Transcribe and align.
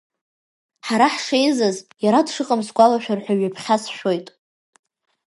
Ҳара 0.87 1.07
ҳшеизаз, 1.13 1.77
иара 2.05 2.19
дшыҟам 2.25 2.61
сгәалашәар 2.67 3.19
ҳәа 3.23 3.33
ҩаԥхьа 3.39 3.77
сшәоит. 3.83 4.27